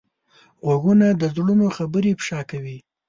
[0.65, 2.77] غوږونه د زړونو خبرې افشا کوي